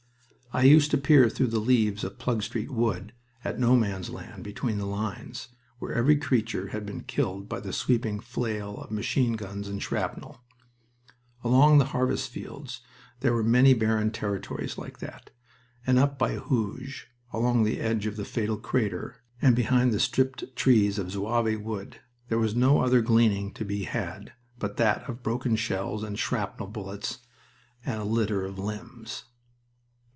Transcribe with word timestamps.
I 0.53 0.63
used 0.63 0.91
to 0.91 0.97
peer 0.97 1.29
through 1.29 1.47
the 1.47 1.61
leaves 1.61 2.03
of 2.03 2.19
Plug 2.19 2.43
Street 2.43 2.69
Wood 2.69 3.13
at 3.41 3.57
No 3.57 3.73
Man's 3.77 4.09
Land 4.09 4.43
between 4.43 4.79
the 4.79 4.85
lines, 4.85 5.47
where 5.79 5.93
every 5.93 6.17
creature 6.17 6.67
had 6.75 6.85
been 6.85 7.03
killed 7.05 7.47
by 7.47 7.61
the 7.61 7.71
sweeping 7.71 8.19
flail 8.19 8.75
of 8.81 8.91
machine 8.91 9.37
guns 9.37 9.69
and 9.69 9.81
shrapnel. 9.81 10.41
Along 11.41 11.77
the 11.77 11.85
harvest 11.95 12.31
fields 12.31 12.81
there 13.21 13.31
were 13.33 13.45
many 13.45 13.73
barren 13.73 14.11
territories 14.11 14.77
like 14.77 14.99
that, 14.99 15.29
and 15.87 15.97
up 15.97 16.19
by 16.19 16.33
Hooge, 16.33 17.07
along 17.31 17.63
the 17.63 17.79
edge 17.79 18.05
of 18.05 18.17
the 18.17 18.25
fatal 18.25 18.57
crater, 18.57 19.23
and 19.41 19.55
behind 19.55 19.93
the 19.93 20.01
stripped 20.01 20.53
trees 20.57 20.99
of 20.99 21.11
Zouave 21.11 21.61
Wood 21.61 22.01
there 22.27 22.37
was 22.39 22.53
no 22.57 22.81
other 22.81 22.99
gleaning 22.99 23.53
to 23.53 23.63
be 23.63 23.83
had 23.83 24.33
but 24.59 24.75
that 24.75 25.07
of 25.09 25.23
broken 25.23 25.55
shells 25.55 26.03
and 26.03 26.19
shrapnel 26.19 26.67
bullets 26.67 27.19
and 27.85 28.01
a 28.01 28.03
litter 28.03 28.43
of 28.43 28.59
limbs. 28.59 29.23